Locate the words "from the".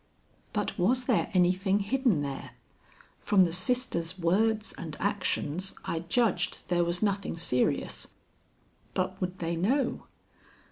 3.19-3.53